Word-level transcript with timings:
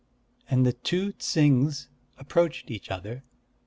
And 0.49 0.65
the 0.65 0.73
two 0.73 1.13
Ts'ings 1.19 1.87
approached 2.17 2.71
each 2.71 2.89
other. 2.89 3.23